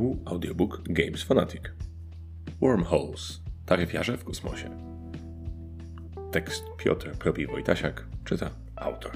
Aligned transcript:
oddziału 0.00 0.22
audiobook 0.24 0.82
Games 0.82 1.22
Fanatic. 1.22 1.62
Wormholes. 2.60 3.40
Taryfiarze 3.66 4.16
w 4.16 4.24
kosmosie. 4.24 4.70
Tekst 6.32 6.64
Piotr 6.78 7.10
Propi-Wojtasiak 7.10 7.92
czyta 8.24 8.50
autor. 8.76 9.12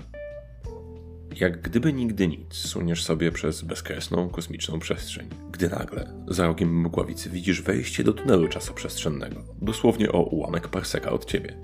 Jak 1.41 1.63
gdyby 1.63 1.93
nigdy 1.93 2.29
nic, 2.29 2.55
suniesz 2.55 3.05
sobie 3.05 3.33
przez 3.33 3.63
bezkresną 3.63 4.29
kosmiczną 4.29 4.79
przestrzeń. 4.79 5.29
Gdy 5.53 5.69
nagle, 5.69 6.25
za 6.29 6.47
rogiem 6.47 6.81
mgławicy 6.81 7.31
widzisz 7.31 7.63
wejście 7.63 8.05
do 8.05 8.13
tunelu 8.13 8.49
czasoprzestrzennego, 8.49 9.45
dosłownie 9.63 10.13
o 10.13 10.23
ułamek 10.23 10.69
parseka 10.69 11.11
od 11.11 11.25
ciebie. 11.25 11.57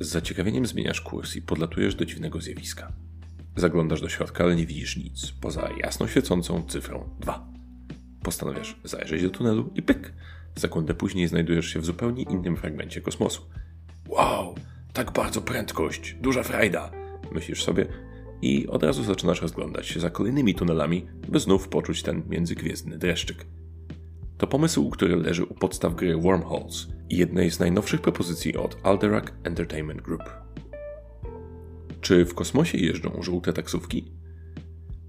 Z 0.00 0.08
zaciekawieniem 0.08 0.66
zmieniasz 0.66 1.00
kurs 1.00 1.36
i 1.36 1.42
podlatujesz 1.42 1.94
do 1.94 2.04
dziwnego 2.04 2.40
zjawiska. 2.40 2.92
Zaglądasz 3.56 4.00
do 4.00 4.08
środka, 4.08 4.44
ale 4.44 4.56
nie 4.56 4.66
widzisz 4.66 4.96
nic, 4.96 5.32
poza 5.40 5.68
jasno 5.82 6.08
świecącą 6.08 6.62
cyfrą 6.68 7.08
2. 7.20 7.55
Postanawiasz 8.26 8.76
zajrzeć 8.84 9.22
do 9.22 9.30
tunelu 9.30 9.70
i 9.74 9.82
pyk! 9.82 10.12
Sekundę 10.58 10.94
później 10.94 11.28
znajdujesz 11.28 11.66
się 11.66 11.80
w 11.80 11.84
zupełnie 11.84 12.22
innym 12.22 12.56
fragmencie 12.56 13.00
kosmosu. 13.00 13.42
Wow, 14.08 14.54
tak 14.92 15.12
bardzo 15.12 15.40
prędkość, 15.40 16.16
duża 16.20 16.42
frajda, 16.42 16.90
myślisz 17.32 17.64
sobie 17.64 17.86
i 18.42 18.66
od 18.66 18.82
razu 18.82 19.02
zaczynasz 19.02 19.42
rozglądać 19.42 19.86
się 19.86 20.00
za 20.00 20.10
kolejnymi 20.10 20.54
tunelami, 20.54 21.06
by 21.28 21.40
znów 21.40 21.68
poczuć 21.68 22.02
ten 22.02 22.22
międzygwiezdny 22.28 22.98
dreszczyk. 22.98 23.46
To 24.38 24.46
pomysł, 24.46 24.90
który 24.90 25.16
leży 25.16 25.44
u 25.44 25.54
podstaw 25.54 25.94
gry 25.94 26.16
Wormholes 26.16 26.88
i 27.10 27.16
jednej 27.16 27.50
z 27.50 27.60
najnowszych 27.60 28.00
propozycji 28.00 28.56
od 28.56 28.76
Alderac 28.82 29.24
Entertainment 29.44 30.02
Group. 30.02 30.22
Czy 32.00 32.24
w 32.24 32.34
kosmosie 32.34 32.78
jeżdżą 32.78 33.22
żółte 33.22 33.52
taksówki? 33.52 34.12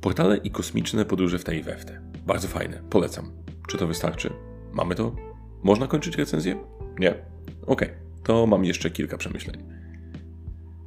Portale 0.02 0.38
i 0.38 0.52
kosmiczne 0.52 1.06
podróże 1.06 1.40
w 1.40 1.44
tej 1.44 1.64
weftę. 1.64 2.17
Bardzo 2.28 2.48
fajne, 2.48 2.82
polecam. 2.90 3.32
Czy 3.68 3.78
to 3.78 3.88
wystarczy? 3.88 4.34
Mamy 4.74 4.96
to? 4.96 5.16
Można 5.64 5.88
kończyć 5.88 6.16
recenzję? 6.16 6.64
Nie? 7.00 7.10
Okej, 7.10 7.88
okay. 7.88 7.96
to 8.24 8.48
mam 8.48 8.66
jeszcze 8.66 8.90
kilka 8.90 9.18
przemyśleń. 9.18 9.64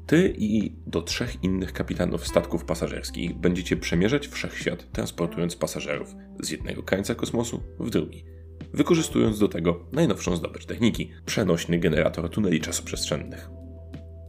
Ty 0.07 0.35
i 0.39 0.77
do 0.87 1.03
trzech 1.03 1.45
innych 1.45 1.73
kapitanów 1.73 2.27
statków 2.27 2.65
pasażerskich 2.65 3.35
będziecie 3.35 3.77
przemierzać 3.77 4.29
wszechświat, 4.29 4.93
transportując 4.93 5.57
pasażerów 5.57 6.15
z 6.41 6.51
jednego 6.51 6.83
krańca 6.83 7.15
kosmosu 7.15 7.63
w 7.79 7.91
drugi, 7.91 8.25
wykorzystując 8.73 9.39
do 9.39 9.49
tego 9.49 9.87
najnowszą 9.93 10.37
zdobycz 10.37 10.67
techniki 10.67 11.11
przenośny 11.27 11.79
generator 11.79 12.31
tuneli 12.31 12.61
czasoprzestrzennych. 12.61 13.51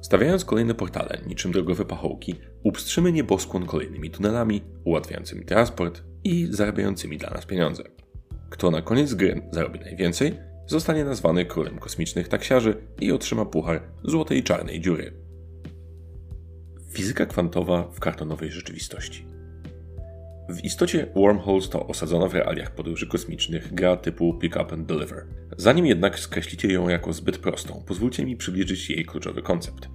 Stawiając 0.01 0.45
kolejne 0.45 0.73
portale, 0.73 1.21
niczym 1.27 1.51
drogowe 1.51 1.85
pachołki, 1.85 2.35
upstrzymy 2.63 3.11
nieboskłon 3.11 3.65
kolejnymi 3.65 4.09
tunelami, 4.09 4.61
ułatwiającymi 4.83 5.45
transport 5.45 6.10
i 6.23 6.47
zarabiającymi 6.49 7.17
dla 7.17 7.29
nas 7.29 7.45
pieniądze. 7.45 7.83
Kto 8.49 8.71
na 8.71 8.81
koniec 8.81 9.13
gry 9.13 9.41
zarobi 9.51 9.79
najwięcej, 9.79 10.33
zostanie 10.67 11.05
nazwany 11.05 11.45
królem 11.45 11.79
kosmicznych 11.79 12.27
taksiarzy 12.27 12.75
i 12.99 13.11
otrzyma 13.11 13.45
puchar 13.45 13.81
złotej 14.03 14.43
czarnej 14.43 14.81
dziury. 14.81 15.13
Fizyka 16.93 17.25
kwantowa 17.25 17.91
w 17.91 17.99
kartonowej 17.99 18.51
rzeczywistości. 18.51 19.25
W 20.49 20.63
istocie 20.63 21.07
Wormholes 21.15 21.69
to 21.69 21.87
osadzona 21.87 22.27
w 22.27 22.33
realiach 22.33 22.75
podróży 22.75 23.07
kosmicznych 23.07 23.73
gra 23.73 23.97
typu 23.97 24.33
Pick 24.33 24.55
Up 24.55 24.73
and 24.73 24.87
Deliver. 24.87 25.25
Zanim 25.57 25.85
jednak 25.85 26.19
skreślicie 26.19 26.73
ją 26.73 26.89
jako 26.89 27.13
zbyt 27.13 27.37
prostą, 27.37 27.83
pozwólcie 27.87 28.25
mi 28.25 28.37
przybliżyć 28.37 28.89
jej 28.89 29.05
kluczowy 29.05 29.41
koncept. 29.41 29.87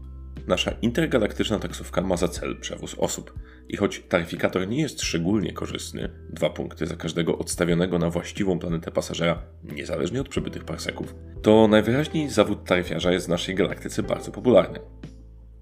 Nasza 0.47 0.70
intergalaktyczna 0.83 1.58
taksówka 1.58 2.00
ma 2.00 2.16
za 2.16 2.28
cel 2.28 2.56
przewóz 2.61 2.94
osób. 2.98 3.39
I 3.69 3.77
choć 3.77 4.02
taryfikator 4.08 4.69
nie 4.69 4.80
jest 4.80 5.02
szczególnie 5.02 5.52
korzystny, 5.52 6.08
dwa 6.30 6.50
punkty 6.50 6.86
za 6.86 6.97
każdego 6.97 7.39
odstawionego 7.39 7.98
na 7.98 8.11
właściwą 8.11 8.58
planetę 8.58 8.91
pasażera, 8.91 9.42
niezależnie 9.64 10.20
od 10.20 10.28
przebytych 10.28 10.64
parseków, 10.64 11.14
to 11.42 11.68
najwyraźniej 11.68 12.30
zawód 12.30 12.64
taryfiarza 12.64 13.12
jest 13.12 13.27
w 13.27 13.29
naszej 13.29 13.55
galaktyce 13.55 14.02
bardzo 14.02 14.30
popularny. 14.30 14.79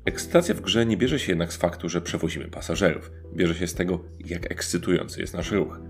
Ekscytacja 0.05 0.55
w 0.55 0.61
grze 0.61 0.87
nie 0.87 0.97
bierze 0.97 1.19
się 1.19 1.33
jednak 1.33 1.53
z 1.53 1.57
faktu, 1.57 1.89
że 1.89 2.01
przewozimy 2.01 2.49
pasażerów, 2.49 3.11
bierze 3.35 3.55
się 3.55 3.67
z 3.67 3.75
tego, 3.75 4.05
jak 4.27 4.53
ekscytujący 4.53 5.21
jest 5.21 5.35
nasz 5.35 5.51
ruch. 5.51 5.81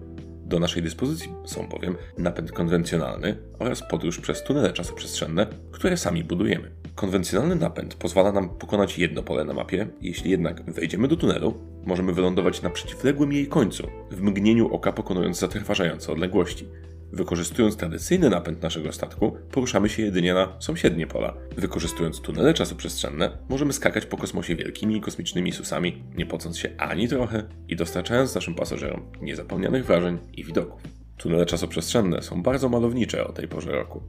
Do 0.46 0.58
naszej 0.58 0.82
dyspozycji 0.82 1.32
są 1.46 1.68
bowiem 1.68 1.96
napęd 2.18 2.52
konwencjonalny 2.52 3.36
oraz 3.58 3.82
podróż 3.82 4.20
przez 4.20 4.42
tunele 4.42 4.72
czasoprzestrzenne, 4.72 5.46
które 5.72 5.96
sami 5.96 6.24
budujemy. 6.24 6.70
Konwencjonalny 6.94 7.56
napęd 7.56 7.94
pozwala 7.94 8.32
nam 8.32 8.48
pokonać 8.48 8.98
jedno 8.98 9.22
pole 9.22 9.44
na 9.44 9.54
mapie, 9.54 9.86
jeśli 10.00 10.30
jednak 10.30 10.72
wejdziemy 10.72 11.08
do 11.08 11.16
tunelu, 11.16 11.54
możemy 11.84 12.12
wylądować 12.12 12.62
na 12.62 12.70
przeciwległym 12.70 13.32
jej 13.32 13.46
końcu, 13.46 13.88
w 14.10 14.22
mgnieniu 14.22 14.74
oka 14.74 14.92
pokonując 14.92 15.38
zatrważające 15.38 16.12
odległości. 16.12 16.68
Wykorzystując 17.12 17.76
tradycyjny 17.76 18.30
napęd 18.30 18.62
naszego 18.62 18.92
statku, 18.92 19.36
poruszamy 19.50 19.88
się 19.88 20.02
jedynie 20.02 20.34
na 20.34 20.56
sąsiednie 20.58 21.06
pola. 21.06 21.34
Wykorzystując 21.56 22.20
tunele 22.20 22.54
czasoprzestrzenne, 22.54 23.38
możemy 23.48 23.72
skakać 23.72 24.06
po 24.06 24.16
kosmosie 24.16 24.56
wielkimi 24.56 25.00
kosmicznymi 25.00 25.52
susami, 25.52 26.02
nie 26.16 26.26
pocąc 26.26 26.58
się 26.58 26.70
ani 26.78 27.08
trochę 27.08 27.42
i 27.68 27.76
dostarczając 27.76 28.34
naszym 28.34 28.54
pasażerom 28.54 29.02
niezapomnianych 29.22 29.86
wrażeń 29.86 30.18
i 30.32 30.44
widoków. 30.44 30.82
Tunele 31.16 31.46
czasoprzestrzenne 31.46 32.22
są 32.22 32.42
bardzo 32.42 32.68
malownicze 32.68 33.26
o 33.26 33.32
tej 33.32 33.48
porze 33.48 33.72
roku. 33.72 34.02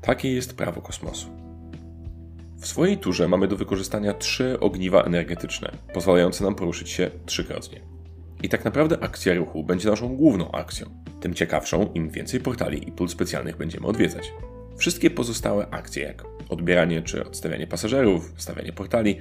Takie 0.00 0.34
jest 0.34 0.56
prawo 0.56 0.80
kosmosu. 0.80 1.28
W 2.58 2.66
swojej 2.66 2.98
turze 2.98 3.28
mamy 3.28 3.48
do 3.48 3.56
wykorzystania 3.56 4.14
trzy 4.14 4.60
ogniwa 4.60 5.02
energetyczne, 5.02 5.72
pozwalające 5.94 6.44
nam 6.44 6.54
poruszyć 6.54 6.90
się 6.90 7.10
trzykrotnie. 7.26 7.80
I 8.42 8.48
tak 8.48 8.64
naprawdę 8.64 8.98
akcja 9.00 9.34
ruchu 9.34 9.64
będzie 9.64 9.90
naszą 9.90 10.16
główną 10.16 10.52
akcją. 10.52 10.86
Tym 11.20 11.34
ciekawszą, 11.34 11.92
im 11.94 12.10
więcej 12.10 12.40
portali 12.40 12.88
i 12.88 12.92
pól 12.92 13.08
specjalnych 13.08 13.56
będziemy 13.56 13.86
odwiedzać. 13.86 14.32
Wszystkie 14.76 15.10
pozostałe 15.10 15.66
akcje, 15.70 16.02
jak 16.02 16.24
odbieranie 16.48 17.02
czy 17.02 17.26
odstawianie 17.26 17.66
pasażerów, 17.66 18.32
stawianie 18.36 18.72
portali, 18.72 19.18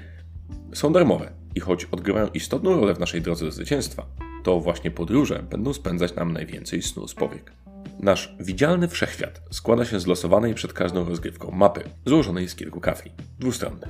są 0.74 0.94
darmowe 0.94 1.32
i 1.56 1.60
choć 1.60 1.86
odgrywają 1.86 2.28
istotną 2.28 2.80
rolę 2.80 2.94
w 2.94 3.00
naszej 3.00 3.22
drodze 3.22 3.46
do 3.46 3.52
zwycięstwa, 3.52 4.06
to 4.44 4.60
właśnie 4.60 4.92
podróże 4.92 5.44
będą 5.50 5.74
spędzać 5.74 6.16
nam 6.16 6.34
najwięcej 6.34 6.82
snu 6.82 7.08
z 7.08 7.14
powiek. 7.14 7.52
Nasz 8.00 8.36
widzialny 8.40 8.88
wszechświat 8.88 9.42
składa 9.52 9.86
się 9.86 10.00
z 10.00 10.08
losowanej 10.08 10.54
przed 10.54 10.74
każdą 10.74 11.06
rozgrywką 11.06 11.52
mapy, 11.52 11.82
złożonej 12.06 12.50
z 12.50 12.56
kilku 12.56 12.80
kafli, 12.80 13.12
dwustronnych. 13.40 13.90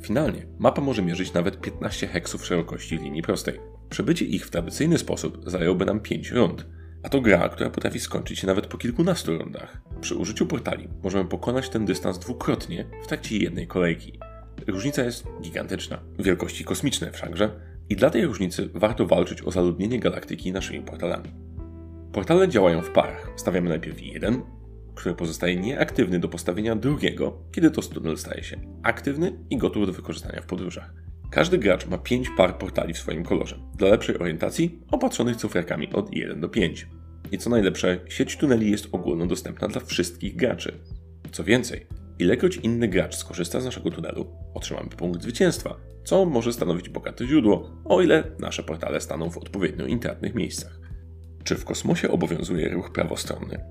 Finalnie 0.00 0.46
mapa 0.58 0.82
może 0.82 1.02
mierzyć 1.02 1.32
nawet 1.32 1.60
15 1.60 2.06
heksów 2.06 2.46
szerokości 2.46 2.98
linii 2.98 3.22
prostej. 3.22 3.60
Przebycie 3.90 4.24
ich 4.24 4.46
w 4.46 4.50
tradycyjny 4.50 4.98
sposób 4.98 5.42
zająłby 5.46 5.84
nam 5.84 6.00
5 6.00 6.30
rund, 6.30 6.66
a 7.02 7.08
to 7.08 7.20
gra, 7.20 7.48
która 7.48 7.70
potrafi 7.70 8.00
skończyć 8.00 8.38
się 8.38 8.46
nawet 8.46 8.66
po 8.66 8.78
kilkunastu 8.78 9.38
rundach. 9.38 9.80
Przy 10.00 10.14
użyciu 10.16 10.46
portali 10.46 10.88
możemy 11.02 11.24
pokonać 11.24 11.68
ten 11.68 11.84
dystans 11.84 12.18
dwukrotnie 12.18 12.86
w 13.04 13.06
trakcie 13.06 13.38
jednej 13.38 13.66
kolejki. 13.66 14.18
Różnica 14.66 15.04
jest 15.04 15.26
gigantyczna, 15.42 16.02
wielkości 16.18 16.64
kosmiczne 16.64 17.12
wszakże, 17.12 17.60
i 17.88 17.96
dla 17.96 18.10
tej 18.10 18.26
różnicy 18.26 18.70
warto 18.74 19.06
walczyć 19.06 19.42
o 19.42 19.50
zaludnienie 19.50 20.00
galaktyki 20.00 20.52
naszymi 20.52 20.80
portalami. 20.80 21.43
Portale 22.14 22.48
działają 22.48 22.82
w 22.82 22.90
parach. 22.90 23.32
Stawiamy 23.36 23.68
najpierw 23.68 24.02
jeden, 24.02 24.42
który 24.94 25.14
pozostaje 25.14 25.56
nieaktywny 25.56 26.18
do 26.18 26.28
postawienia 26.28 26.76
drugiego, 26.76 27.38
kiedy 27.52 27.70
to 27.70 27.82
tunel 27.82 28.16
staje 28.16 28.42
się 28.42 28.56
aktywny 28.82 29.38
i 29.50 29.58
gotów 29.58 29.86
do 29.86 29.92
wykorzystania 29.92 30.42
w 30.42 30.46
podróżach. 30.46 30.94
Każdy 31.30 31.58
gracz 31.58 31.86
ma 31.86 31.98
5 31.98 32.30
par 32.36 32.58
portali 32.58 32.94
w 32.94 32.98
swoim 32.98 33.24
kolorze. 33.24 33.58
Dla 33.76 33.88
lepszej 33.88 34.18
orientacji 34.18 34.82
opatrzonych 34.90 35.36
cyferkami 35.36 35.92
od 35.92 36.14
1 36.14 36.40
do 36.40 36.48
5. 36.48 36.88
I 37.32 37.38
co 37.38 37.50
najlepsze, 37.50 38.00
sieć 38.08 38.36
tuneli 38.36 38.70
jest 38.70 38.88
ogólnodostępna 38.92 39.68
dla 39.68 39.80
wszystkich 39.80 40.36
graczy. 40.36 40.80
Co 41.32 41.44
więcej, 41.44 41.86
ilekroć 42.18 42.56
inny 42.56 42.88
gracz 42.88 43.16
skorzysta 43.16 43.60
z 43.60 43.64
naszego 43.64 43.90
tunelu, 43.90 44.26
otrzymamy 44.54 44.88
punkt 44.88 45.22
zwycięstwa, 45.22 45.76
co 46.04 46.24
może 46.24 46.52
stanowić 46.52 46.88
bogate 46.88 47.26
źródło, 47.26 47.70
o 47.84 48.02
ile 48.02 48.24
nasze 48.38 48.62
portale 48.62 49.00
staną 49.00 49.30
w 49.30 49.38
odpowiednio 49.38 49.86
intratnych 49.86 50.34
miejscach. 50.34 50.83
Czy 51.44 51.54
w 51.54 51.64
kosmosie 51.64 52.10
obowiązuje 52.10 52.68
ruch 52.68 52.92
prawostronny? 52.92 53.64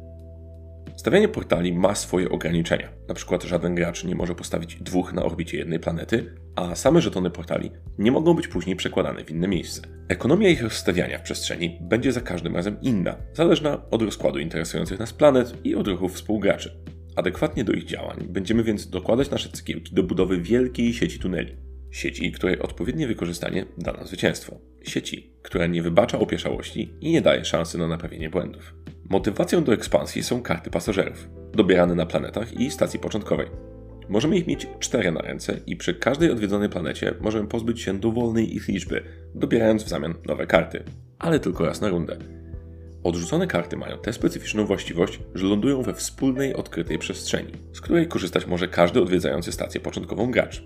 Stawianie 0.95 1.27
portali 1.27 1.73
ma 1.73 1.95
swoje 1.95 2.29
ograniczenia. 2.29 2.89
Na 3.07 3.13
przykład 3.13 3.43
żaden 3.43 3.75
gracz 3.75 4.03
nie 4.03 4.15
może 4.15 4.35
postawić 4.35 4.75
dwóch 4.75 5.13
na 5.13 5.23
orbicie 5.23 5.57
jednej 5.57 5.79
planety, 5.79 6.35
a 6.55 6.75
same 6.75 7.01
żetony 7.01 7.29
portali 7.29 7.71
nie 7.97 8.11
mogą 8.11 8.33
być 8.33 8.47
później 8.47 8.75
przekładane 8.75 9.23
w 9.23 9.31
inne 9.31 9.47
miejsce. 9.47 9.81
Ekonomia 10.07 10.49
ich 10.49 10.63
rozstawiania 10.63 11.17
w 11.17 11.21
przestrzeni 11.21 11.79
będzie 11.81 12.11
za 12.11 12.21
każdym 12.21 12.55
razem 12.55 12.77
inna, 12.81 13.15
zależna 13.33 13.89
od 13.91 14.01
rozkładu 14.01 14.39
interesujących 14.39 14.99
nas 14.99 15.13
planet 15.13 15.53
i 15.63 15.75
od 15.75 15.87
ruchów 15.87 16.13
współgraczy. 16.13 16.77
Adekwatnie 17.15 17.63
do 17.63 17.73
ich 17.73 17.85
działań 17.85 18.27
będziemy 18.29 18.63
więc 18.63 18.89
dokładać 18.89 19.29
nasze 19.29 19.49
cegiełki 19.49 19.95
do 19.95 20.03
budowy 20.03 20.41
wielkiej 20.41 20.93
sieci 20.93 21.19
tuneli. 21.19 21.55
Sieci, 21.91 22.31
której 22.31 22.59
odpowiednie 22.59 23.07
wykorzystanie 23.07 23.65
da 23.77 23.93
nam 23.93 24.07
zwycięstwo. 24.07 24.59
Sieci, 24.83 25.33
która 25.41 25.67
nie 25.67 25.81
wybacza 25.81 26.19
opieszałości 26.19 26.93
i 27.01 27.11
nie 27.11 27.21
daje 27.21 27.45
szansy 27.45 27.77
na 27.77 27.87
naprawienie 27.87 28.29
błędów. 28.29 28.73
Motywacją 29.09 29.63
do 29.63 29.73
ekspansji 29.73 30.23
są 30.23 30.41
karty 30.41 30.69
pasażerów, 30.69 31.29
dobierane 31.53 31.95
na 31.95 32.05
planetach 32.05 32.53
i 32.53 32.71
stacji 32.71 32.99
początkowej. 32.99 33.47
Możemy 34.09 34.37
ich 34.37 34.47
mieć 34.47 34.67
cztery 34.79 35.11
na 35.11 35.21
ręce 35.21 35.59
i 35.65 35.75
przy 35.75 35.93
każdej 35.93 36.31
odwiedzonej 36.31 36.69
planecie 36.69 37.13
możemy 37.21 37.47
pozbyć 37.47 37.81
się 37.81 37.99
dowolnej 37.99 38.55
ich 38.55 38.67
liczby, 38.67 39.03
dobierając 39.35 39.83
w 39.83 39.89
zamian 39.89 40.13
nowe 40.25 40.47
karty, 40.47 40.83
ale 41.19 41.39
tylko 41.39 41.65
raz 41.65 41.81
na 41.81 41.89
rundę. 41.89 42.17
Odrzucone 43.03 43.47
karty 43.47 43.77
mają 43.77 43.97
tę 43.97 44.13
specyficzną 44.13 44.65
właściwość, 44.65 45.19
że 45.35 45.45
lądują 45.45 45.81
we 45.81 45.93
wspólnej, 45.93 46.53
odkrytej 46.53 46.97
przestrzeni, 46.97 47.51
z 47.73 47.81
której 47.81 48.07
korzystać 48.07 48.47
może 48.47 48.67
każdy 48.67 49.01
odwiedzający 49.01 49.51
stację 49.51 49.81
początkową 49.81 50.31
gracz. 50.31 50.63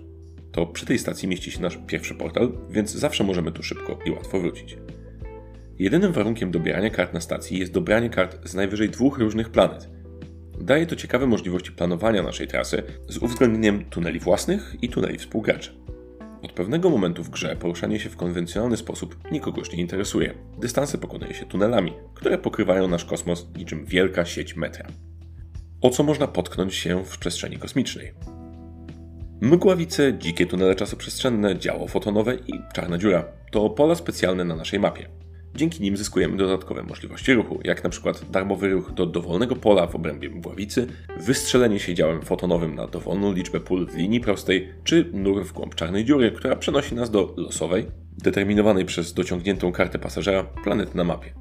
To 0.58 0.66
przy 0.66 0.86
tej 0.86 0.98
stacji 0.98 1.28
mieści 1.28 1.50
się 1.50 1.62
nasz 1.62 1.78
pierwszy 1.86 2.14
portal, 2.14 2.52
więc 2.70 2.94
zawsze 2.94 3.24
możemy 3.24 3.52
tu 3.52 3.62
szybko 3.62 3.98
i 4.06 4.10
łatwo 4.10 4.40
wrócić. 4.40 4.76
Jedynym 5.78 6.12
warunkiem 6.12 6.50
dobierania 6.50 6.90
kart 6.90 7.14
na 7.14 7.20
stacji 7.20 7.58
jest 7.58 7.72
dobranie 7.72 8.10
kart 8.10 8.48
z 8.48 8.54
najwyżej 8.54 8.88
dwóch 8.88 9.18
różnych 9.18 9.50
planet. 9.50 9.88
Daje 10.60 10.86
to 10.86 10.96
ciekawe 10.96 11.26
możliwości 11.26 11.72
planowania 11.72 12.22
naszej 12.22 12.46
trasy 12.46 12.82
z 13.08 13.18
uwzględnieniem 13.18 13.84
tuneli 13.84 14.20
własnych 14.20 14.76
i 14.82 14.88
tuneli 14.88 15.18
współgraczy. 15.18 15.72
Od 16.42 16.52
pewnego 16.52 16.90
momentu 16.90 17.24
w 17.24 17.30
grze 17.30 17.56
poruszanie 17.56 18.00
się 18.00 18.10
w 18.10 18.16
konwencjonalny 18.16 18.76
sposób 18.76 19.32
nikogo 19.32 19.58
już 19.58 19.72
nie 19.72 19.80
interesuje. 19.80 20.34
Dystanse 20.60 20.98
pokonuje 20.98 21.34
się 21.34 21.46
tunelami, 21.46 21.92
które 22.14 22.38
pokrywają 22.38 22.88
nasz 22.88 23.04
kosmos 23.04 23.46
niczym 23.56 23.84
wielka 23.84 24.24
sieć 24.24 24.56
metra. 24.56 24.86
O 25.80 25.90
co 25.90 26.02
można 26.02 26.26
potknąć 26.26 26.74
się 26.74 27.04
w 27.04 27.18
przestrzeni 27.18 27.58
kosmicznej? 27.58 28.37
Mgławice, 29.40 30.14
dzikie 30.18 30.46
tunele 30.46 30.74
czasoprzestrzenne, 30.74 31.58
działo 31.58 31.88
fotonowe 31.88 32.34
i 32.34 32.52
czarna 32.74 32.98
dziura 32.98 33.24
to 33.50 33.70
pola 33.70 33.94
specjalne 33.94 34.44
na 34.44 34.56
naszej 34.56 34.80
mapie. 34.80 35.08
Dzięki 35.54 35.82
nim 35.82 35.96
zyskujemy 35.96 36.36
dodatkowe 36.36 36.82
możliwości 36.82 37.34
ruchu, 37.34 37.60
jak 37.64 37.84
na 37.84 37.90
przykład 37.90 38.30
darmowy 38.30 38.68
ruch 38.68 38.92
do 38.92 39.06
dowolnego 39.06 39.56
pola 39.56 39.86
w 39.86 39.94
obrębie 39.94 40.30
mgławicy, 40.30 40.86
wystrzelenie 41.20 41.78
się 41.78 41.94
działem 41.94 42.22
fotonowym 42.22 42.74
na 42.74 42.86
dowolną 42.86 43.32
liczbę 43.32 43.60
pól 43.60 43.86
w 43.86 43.96
linii 43.96 44.20
prostej, 44.20 44.68
czy 44.84 45.10
nur 45.12 45.44
w 45.44 45.52
głąb 45.52 45.74
czarnej 45.74 46.04
dziury, 46.04 46.30
która 46.30 46.56
przenosi 46.56 46.94
nas 46.94 47.10
do 47.10 47.34
losowej, 47.36 47.86
determinowanej 48.22 48.84
przez 48.84 49.14
dociągniętą 49.14 49.72
kartę 49.72 49.98
pasażera 49.98 50.44
planety 50.44 50.96
na 50.96 51.04
mapie. 51.04 51.34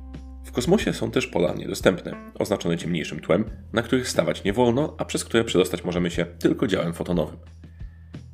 W 0.45 0.51
kosmosie 0.51 0.93
są 0.93 1.11
też 1.11 1.27
pola 1.27 1.53
niedostępne, 1.53 2.31
oznaczone 2.39 2.77
ciemniejszym 2.77 3.19
tłem, 3.19 3.45
na 3.73 3.81
których 3.81 4.09
stawać 4.09 4.43
nie 4.43 4.53
wolno, 4.53 4.95
a 4.97 5.05
przez 5.05 5.25
które 5.25 5.43
przedostać 5.43 5.83
możemy 5.83 6.11
się 6.11 6.25
tylko 6.25 6.67
działem 6.67 6.93
fotonowym. 6.93 7.37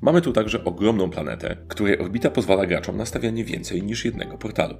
Mamy 0.04 0.22
tu 0.22 0.34
także 0.34 0.64
ogromną 0.64 1.10
planetę, 1.10 1.58
której 1.68 2.00
orbita 2.00 2.30
pozwala 2.30 2.66
graczom 2.66 2.98
na 2.98 3.06
stawianie 3.06 3.44
więcej 3.44 3.84
niż 3.84 4.06
jednego 4.06 4.38
portalu. 4.38 4.76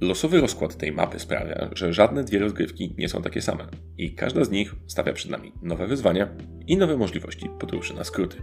Losowy 0.00 0.40
rozkład 0.40 0.76
tej 0.76 0.92
mapy 0.92 1.18
sprawia, 1.18 1.70
że 1.72 1.92
żadne 1.92 2.24
dwie 2.24 2.38
rozgrywki 2.38 2.94
nie 2.98 3.08
są 3.08 3.22
takie 3.22 3.42
same 3.42 3.66
i 3.98 4.14
każda 4.14 4.44
z 4.44 4.50
nich 4.50 4.74
stawia 4.86 5.12
przed 5.12 5.30
nami 5.30 5.52
nowe 5.62 5.86
wyzwania 5.86 6.28
i 6.66 6.76
nowe 6.76 6.96
możliwości 6.96 7.48
podróży 7.58 7.94
na 7.94 8.04
skróty. 8.04 8.36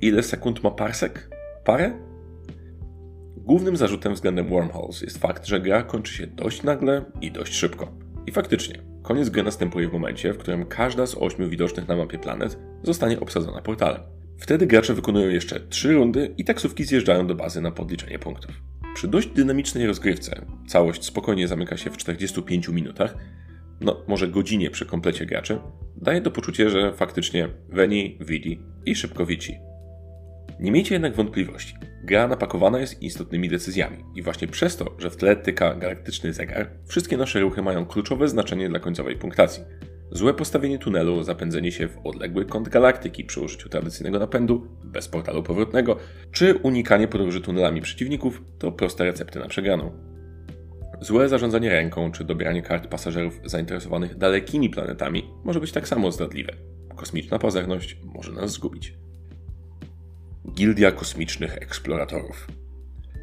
Ile 0.00 0.22
sekund 0.22 0.62
ma 0.62 0.70
parsek? 0.70 1.30
Parę? 1.64 1.92
Głównym 3.36 3.76
zarzutem 3.76 4.14
względem 4.14 4.48
Wormholes 4.48 5.02
jest 5.02 5.18
fakt, 5.18 5.46
że 5.46 5.60
gra 5.60 5.82
kończy 5.82 6.14
się 6.14 6.26
dość 6.26 6.62
nagle 6.62 7.04
i 7.20 7.32
dość 7.32 7.54
szybko. 7.54 7.92
I 8.26 8.32
faktycznie, 8.32 8.78
koniec 9.02 9.28
gry 9.28 9.42
następuje 9.42 9.88
w 9.88 9.92
momencie, 9.92 10.32
w 10.32 10.38
którym 10.38 10.66
każda 10.66 11.06
z 11.06 11.14
ośmiu 11.14 11.48
widocznych 11.48 11.88
na 11.88 11.96
mapie 11.96 12.18
planet 12.18 12.58
zostanie 12.82 13.20
obsadzona 13.20 13.62
portalem. 13.62 14.17
Wtedy 14.38 14.66
gracze 14.66 14.94
wykonują 14.94 15.28
jeszcze 15.28 15.60
trzy 15.60 15.92
rundy 15.92 16.34
i 16.38 16.44
taksówki 16.44 16.84
zjeżdżają 16.84 17.26
do 17.26 17.34
bazy 17.34 17.60
na 17.60 17.70
podliczenie 17.70 18.18
punktów. 18.18 18.62
Przy 18.94 19.08
dość 19.08 19.28
dynamicznej 19.28 19.86
rozgrywce, 19.86 20.46
całość 20.68 21.04
spokojnie 21.04 21.48
zamyka 21.48 21.76
się 21.76 21.90
w 21.90 21.96
45 21.96 22.68
minutach, 22.68 23.14
no 23.80 24.04
może 24.08 24.28
godzinie 24.28 24.70
przy 24.70 24.86
komplecie 24.86 25.26
graczy, 25.26 25.58
daje 25.96 26.20
to 26.20 26.30
poczucie, 26.30 26.70
że 26.70 26.92
faktycznie 26.92 27.48
Veni, 27.68 28.18
Vidi 28.20 28.60
i 28.86 28.94
szybko 28.94 29.26
wici. 29.26 29.58
Nie 30.60 30.72
miejcie 30.72 30.94
jednak 30.94 31.14
wątpliwości. 31.14 31.74
Gra 32.04 32.28
napakowana 32.28 32.78
jest 32.78 33.02
istotnymi 33.02 33.48
decyzjami 33.48 34.04
i 34.14 34.22
właśnie 34.22 34.48
przez 34.48 34.76
to, 34.76 34.96
że 34.98 35.10
w 35.10 35.16
tle 35.16 35.36
tyka 35.36 35.74
galaktyczny 35.74 36.32
zegar, 36.32 36.70
wszystkie 36.86 37.16
nasze 37.16 37.40
ruchy 37.40 37.62
mają 37.62 37.86
kluczowe 37.86 38.28
znaczenie 38.28 38.68
dla 38.68 38.78
końcowej 38.78 39.16
punktacji. 39.16 39.62
Złe 40.12 40.34
postawienie 40.34 40.78
tunelu, 40.78 41.22
zapędzenie 41.22 41.72
się 41.72 41.88
w 41.88 41.98
odległy 42.04 42.44
kąt 42.44 42.68
galaktyki 42.68 43.24
przy 43.24 43.40
użyciu 43.40 43.68
tradycyjnego 43.68 44.18
napędu, 44.18 44.68
bez 44.84 45.08
portalu 45.08 45.42
powrotnego, 45.42 45.96
czy 46.32 46.54
unikanie 46.54 47.08
podróży 47.08 47.40
tunelami 47.40 47.80
przeciwników 47.80 48.42
to 48.58 48.72
proste 48.72 49.04
recepty 49.04 49.38
na 49.38 49.48
przegraną. 49.48 49.92
Złe 51.00 51.28
zarządzanie 51.28 51.68
ręką 51.68 52.12
czy 52.12 52.24
dobieranie 52.24 52.62
kart 52.62 52.86
pasażerów 52.86 53.40
zainteresowanych 53.44 54.18
dalekimi 54.18 54.70
planetami 54.70 55.30
może 55.44 55.60
być 55.60 55.72
tak 55.72 55.88
samo 55.88 56.12
zdradliwe. 56.12 56.52
Kosmiczna 56.96 57.38
pazerność 57.38 57.96
może 58.04 58.32
nas 58.32 58.50
zgubić. 58.50 58.94
Gildia 60.54 60.92
Kosmicznych 60.92 61.56
Eksploratorów 61.56 62.46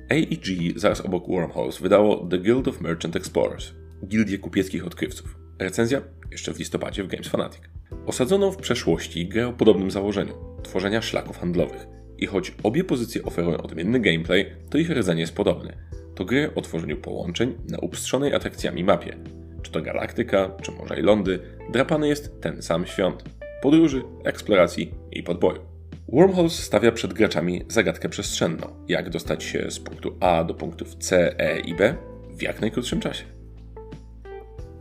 AEG 0.10 0.80
zaraz 0.80 1.02
obok 1.02 1.28
Wormholes 1.28 1.78
wydało 1.78 2.28
The 2.28 2.38
Guild 2.38 2.68
of 2.68 2.82
Merchant 2.82 3.16
Explorers, 3.16 3.72
Gildię 4.08 4.38
Kupieckich 4.38 4.88
Odkrywców. 4.88 5.45
Recenzja 5.60 6.02
jeszcze 6.32 6.54
w 6.54 6.60
listopadzie 6.60 7.04
w 7.04 7.08
Games 7.08 7.28
Fanatic. 7.28 7.62
Osadzono 8.06 8.52
w 8.52 8.58
przeszłości 8.58 9.28
grę 9.28 9.48
o 9.48 9.54
podobnym 9.54 9.92
założeniu 9.92 10.34
tworzenia 10.64 11.02
szlaków 11.02 11.38
handlowych. 11.38 11.88
I 12.18 12.26
choć 12.26 12.54
obie 12.64 12.84
pozycje 12.84 13.24
oferują 13.24 13.58
odmienny 13.58 14.00
gameplay, 14.00 14.52
to 14.70 14.78
ich 14.78 14.90
rdzenie 14.90 15.22
jest 15.22 15.36
podobny. 15.36 15.78
To 16.16 16.26
gry 16.26 16.52
o 16.56 16.62
tworzeniu 16.62 16.98
połączeń 16.98 17.56
na 17.70 17.80
uprzystrzonej 17.80 18.34
atrakcjami 18.34 18.84
mapie. 18.84 19.18
Czy 19.62 19.72
to 19.72 19.82
galaktyka, 19.82 20.52
czy 20.62 20.72
może 20.72 21.00
i 21.00 21.02
lądy, 21.02 21.40
drapany 21.72 22.08
jest 22.08 22.42
ten 22.42 22.62
sam 22.62 22.86
świąt. 22.86 23.24
Podróży, 23.62 24.04
eksploracji 24.24 24.94
i 25.12 25.24
podboju. 25.24 25.62
Wormholes 26.08 26.60
stawia 26.60 26.92
przed 26.92 27.14
graczami 27.14 27.62
zagadkę 27.68 28.10
przestrzenną, 28.10 28.86
jak 28.88 29.10
dostać 29.10 29.44
się 29.44 29.72
z 29.72 29.80
punktu 29.80 30.18
A 30.20 30.44
do 30.44 30.54
punktów 30.54 30.96
C, 30.96 31.40
E 31.40 31.60
i 31.60 31.76
B 31.76 31.96
w 32.30 32.42
jak 32.42 32.62
najkrótszym 32.62 33.00
czasie. 33.00 33.35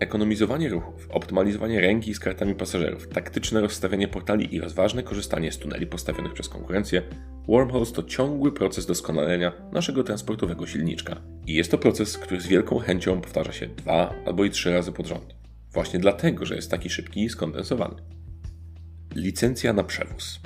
Ekonomizowanie 0.01 0.69
ruchów, 0.69 1.07
optymalizowanie 1.11 1.81
ręki 1.81 2.15
z 2.15 2.21
kartami 2.21 2.55
pasażerów, 2.55 3.09
taktyczne 3.09 3.61
rozstawianie 3.61 4.09
portali 4.09 4.55
i 4.55 4.61
rozważne 4.61 5.03
korzystanie 5.03 5.53
z 5.53 5.59
tuneli 5.59 5.87
postawionych 5.87 6.33
przez 6.33 6.49
konkurencję, 6.49 7.03
Wormholes 7.49 7.93
to 7.93 8.03
ciągły 8.03 8.53
proces 8.53 8.87
doskonalenia 8.87 9.53
naszego 9.73 10.05
transportowego 10.05 10.67
silniczka. 10.67 11.21
I 11.47 11.55
jest 11.55 11.71
to 11.71 11.79
proces, 11.79 12.19
który 12.19 12.41
z 12.41 12.47
wielką 12.47 12.79
chęcią 12.79 13.21
powtarza 13.21 13.53
się 13.53 13.67
dwa 13.67 14.15
albo 14.27 14.45
i 14.45 14.51
trzy 14.51 14.73
razy 14.73 14.93
pod 14.93 15.07
rząd. 15.07 15.35
Właśnie 15.73 16.01
dlatego, 16.01 16.47
że 16.47 16.57
jest 16.57 16.71
taki 16.71 16.91
szybki 16.91 17.25
i 17.25 17.29
skondensowany. 17.29 17.95
Licencja 19.15 19.73
na 19.73 19.85
przewóz. 19.85 20.41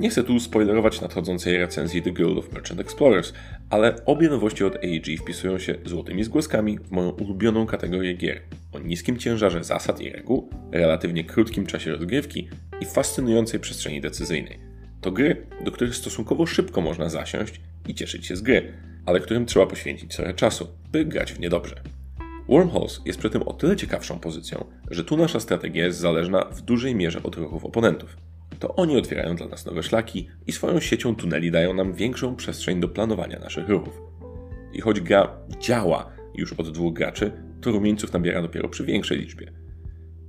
Nie 0.00 0.10
chcę 0.10 0.24
tu 0.24 0.40
spoilerować 0.40 1.00
nadchodzącej 1.00 1.58
recenzji 1.58 2.02
The 2.02 2.10
Guild 2.10 2.38
of 2.38 2.52
Merchant 2.52 2.80
Explorers, 2.80 3.32
ale 3.70 4.04
obie 4.04 4.28
nowości 4.28 4.64
od 4.64 4.76
AEG 4.76 5.20
wpisują 5.20 5.58
się 5.58 5.74
złotymi 5.84 6.24
zgłoskami 6.24 6.78
w 6.78 6.90
moją 6.90 7.10
ulubioną 7.10 7.66
kategorię 7.66 8.14
gier 8.14 8.42
o 8.72 8.78
niskim 8.78 9.16
ciężarze 9.16 9.64
zasad 9.64 10.00
i 10.00 10.10
reguł, 10.10 10.50
relatywnie 10.72 11.24
krótkim 11.24 11.66
czasie 11.66 11.90
rozgrywki 11.90 12.48
i 12.80 12.84
fascynującej 12.84 13.60
przestrzeni 13.60 14.00
decyzyjnej. 14.00 14.58
To 15.00 15.10
gry, 15.12 15.46
do 15.64 15.72
których 15.72 15.96
stosunkowo 15.96 16.46
szybko 16.46 16.80
można 16.80 17.08
zasiąść 17.08 17.60
i 17.88 17.94
cieszyć 17.94 18.26
się 18.26 18.36
z 18.36 18.40
gry, 18.40 18.72
ale 19.06 19.20
którym 19.20 19.46
trzeba 19.46 19.66
poświęcić 19.66 20.16
trochę 20.16 20.34
czasu, 20.34 20.68
by 20.92 21.04
grać 21.04 21.32
w 21.32 21.40
nie 21.40 21.50
dobrze. 21.50 21.82
Wormholes 22.48 23.00
jest 23.04 23.18
przy 23.18 23.30
tym 23.30 23.42
o 23.42 23.52
tyle 23.52 23.76
ciekawszą 23.76 24.18
pozycją, 24.18 24.64
że 24.90 25.04
tu 25.04 25.16
nasza 25.16 25.40
strategia 25.40 25.84
jest 25.84 25.98
zależna 25.98 26.44
w 26.44 26.60
dużej 26.60 26.94
mierze 26.94 27.22
od 27.22 27.36
ruchów 27.36 27.64
oponentów 27.64 28.16
to 28.58 28.74
oni 28.74 28.96
otwierają 28.96 29.36
dla 29.36 29.46
nas 29.46 29.66
nowe 29.66 29.82
szlaki 29.82 30.28
i 30.46 30.52
swoją 30.52 30.80
siecią 30.80 31.16
tuneli 31.16 31.50
dają 31.50 31.74
nam 31.74 31.92
większą 31.92 32.36
przestrzeń 32.36 32.80
do 32.80 32.88
planowania 32.88 33.38
naszych 33.38 33.68
ruchów. 33.68 34.00
I 34.72 34.80
choć 34.80 35.00
gra 35.00 35.36
działa 35.60 36.12
już 36.34 36.52
od 36.52 36.70
dwóch 36.70 36.94
graczy, 36.94 37.32
to 37.60 37.70
rumieńców 37.70 38.12
nabiera 38.12 38.42
dopiero 38.42 38.68
przy 38.68 38.84
większej 38.84 39.18
liczbie. 39.18 39.52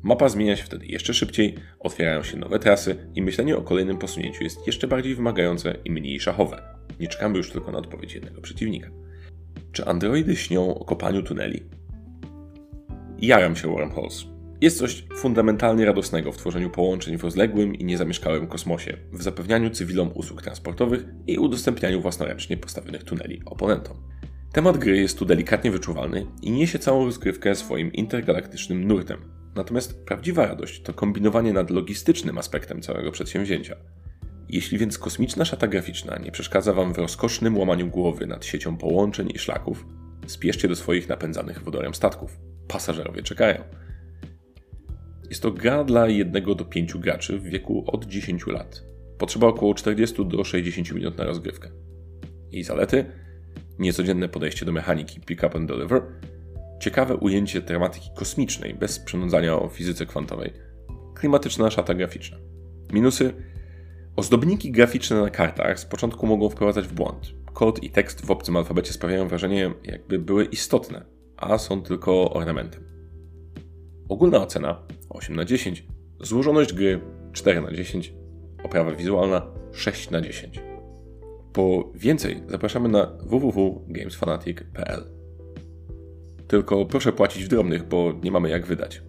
Mapa 0.03 0.29
zmienia 0.29 0.55
się 0.55 0.63
wtedy 0.63 0.85
jeszcze 0.85 1.13
szybciej, 1.13 1.55
otwierają 1.79 2.23
się 2.23 2.37
nowe 2.37 2.59
trasy 2.59 2.95
i 3.15 3.21
myślenie 3.21 3.57
o 3.57 3.61
kolejnym 3.61 3.97
posunięciu 3.97 4.43
jest 4.43 4.67
jeszcze 4.67 4.87
bardziej 4.87 5.15
wymagające 5.15 5.75
i 5.85 5.91
mniej 5.91 6.19
szachowe. 6.19 6.61
Nie 6.99 7.07
czekamy 7.07 7.37
już 7.37 7.51
tylko 7.51 7.71
na 7.71 7.77
odpowiedź 7.77 8.15
jednego 8.15 8.41
przeciwnika. 8.41 8.89
Czy 9.71 9.85
androidy 9.85 10.35
śnią 10.35 10.75
o 10.75 10.85
kopaniu 10.85 11.23
tuneli? 11.23 11.63
Jaram 13.21 13.55
się 13.55 13.67
Wormholes. 13.67 14.38
Jest 14.61 14.77
coś 14.77 15.03
fundamentalnie 15.15 15.85
radosnego 15.85 16.31
w 16.31 16.37
tworzeniu 16.37 16.69
połączeń 16.69 17.17
w 17.17 17.23
rozległym 17.23 17.75
i 17.75 17.85
niezamieszkałym 17.85 18.47
kosmosie, 18.47 18.97
w 19.13 19.23
zapewnianiu 19.23 19.69
cywilom 19.69 20.11
usług 20.13 20.41
transportowych 20.41 21.05
i 21.27 21.37
udostępnianiu 21.37 22.01
własnoręcznie 22.01 22.57
postawionych 22.57 23.03
tuneli 23.03 23.41
oponentom. 23.45 23.97
Temat 24.53 24.77
gry 24.77 24.97
jest 24.97 25.19
tu 25.19 25.25
delikatnie 25.25 25.71
wyczuwalny 25.71 26.25
i 26.41 26.51
niesie 26.51 26.79
całą 26.79 27.05
rozgrywkę 27.05 27.55
swoim 27.55 27.93
intergalaktycznym 27.93 28.87
nurtem. 28.87 29.19
Natomiast 29.55 30.05
prawdziwa 30.05 30.47
radość 30.47 30.81
to 30.81 30.93
kombinowanie 30.93 31.53
nad 31.53 31.69
logistycznym 31.69 32.37
aspektem 32.37 32.81
całego 32.81 33.11
przedsięwzięcia. 33.11 33.75
Jeśli 34.49 34.77
więc 34.77 34.97
kosmiczna 34.97 35.45
szata 35.45 35.67
graficzna 35.67 36.17
nie 36.17 36.31
przeszkadza 36.31 36.73
Wam 36.73 36.93
w 36.93 36.97
rozkosznym 36.97 37.57
łamaniu 37.57 37.87
głowy 37.87 38.27
nad 38.27 38.45
siecią 38.45 38.77
połączeń 38.77 39.31
i 39.35 39.39
szlaków, 39.39 39.85
spieszcie 40.27 40.67
do 40.67 40.75
swoich 40.75 41.09
napędzanych 41.09 41.63
wodorem 41.63 41.93
statków. 41.93 42.39
Pasażerowie 42.67 43.23
czekają. 43.23 43.63
Jest 45.29 45.41
to 45.41 45.51
gra 45.51 45.83
dla 45.83 46.07
jednego 46.07 46.55
do 46.55 46.65
pięciu 46.65 46.99
graczy 46.99 47.39
w 47.39 47.43
wieku 47.43 47.83
od 47.87 48.05
10 48.05 48.47
lat. 48.47 48.83
Potrzeba 49.17 49.47
około 49.47 49.73
40 49.73 50.25
do 50.25 50.43
60 50.43 50.91
minut 50.91 51.17
na 51.17 51.23
rozgrywkę. 51.23 51.69
Jej 52.51 52.63
zalety? 52.63 53.05
Niecodzienne 53.79 54.29
podejście 54.29 54.65
do 54.65 54.71
mechaniki 54.71 55.19
pick 55.19 55.43
up 55.43 55.57
and 55.57 55.67
deliver, 55.67 56.01
Ciekawe 56.79 57.15
ujęcie 57.15 57.61
tematyki 57.61 58.09
kosmicznej, 58.15 58.73
bez 58.73 58.99
przynudzania 58.99 59.55
o 59.55 59.67
fizyce 59.67 60.05
kwantowej. 60.05 60.53
Klimatyczna 61.15 61.71
szata 61.71 61.93
graficzna. 61.93 62.37
Minusy. 62.93 63.33
Ozdobniki 64.15 64.71
graficzne 64.71 65.21
na 65.21 65.29
kartach 65.29 65.79
z 65.79 65.85
początku 65.85 66.27
mogą 66.27 66.49
wprowadzać 66.49 66.87
w 66.87 66.93
błąd. 66.93 67.33
Kod 67.53 67.83
i 67.83 67.89
tekst 67.89 68.25
w 68.25 68.31
obcym 68.31 68.57
alfabecie 68.57 68.93
sprawiają 68.93 69.27
wrażenie, 69.27 69.71
jakby 69.83 70.19
były 70.19 70.45
istotne, 70.45 71.05
a 71.37 71.57
są 71.57 71.81
tylko 71.81 72.33
ornamentem. 72.33 72.83
Ogólna 74.09 74.37
ocena 74.37 74.81
8 75.19 75.35
na 75.35 75.45
10, 75.45 75.83
złożoność 76.19 76.73
gry 76.73 76.99
4 77.33 77.61
na 77.61 77.71
10, 77.71 78.13
oprawa 78.63 78.91
wizualna 78.91 79.41
6 79.73 80.09
na 80.09 80.21
10. 80.21 80.59
Po 81.53 81.91
więcej 81.95 82.43
zapraszamy 82.47 82.89
na 82.89 83.05
www.gamesfanatic.pl. 83.19 85.03
Tylko 86.47 86.85
proszę 86.85 87.13
płacić 87.13 87.43
w 87.43 87.47
drobnych, 87.47 87.87
bo 87.87 88.13
nie 88.23 88.31
mamy 88.31 88.49
jak 88.49 88.65
wydać. 88.65 89.01